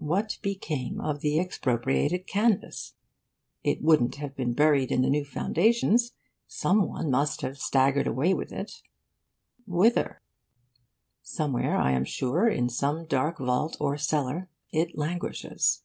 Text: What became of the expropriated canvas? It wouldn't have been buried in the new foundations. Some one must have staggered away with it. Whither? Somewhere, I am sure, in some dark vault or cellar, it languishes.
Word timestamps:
What 0.00 0.38
became 0.42 1.00
of 1.00 1.20
the 1.20 1.38
expropriated 1.38 2.26
canvas? 2.26 2.94
It 3.62 3.80
wouldn't 3.80 4.16
have 4.16 4.34
been 4.34 4.54
buried 4.54 4.90
in 4.90 5.02
the 5.02 5.08
new 5.08 5.24
foundations. 5.24 6.14
Some 6.48 6.88
one 6.88 7.12
must 7.12 7.42
have 7.42 7.58
staggered 7.60 8.08
away 8.08 8.34
with 8.34 8.50
it. 8.50 8.82
Whither? 9.64 10.20
Somewhere, 11.22 11.76
I 11.76 11.92
am 11.92 12.04
sure, 12.04 12.48
in 12.48 12.68
some 12.70 13.06
dark 13.06 13.38
vault 13.38 13.76
or 13.78 13.96
cellar, 13.96 14.48
it 14.72 14.98
languishes. 14.98 15.84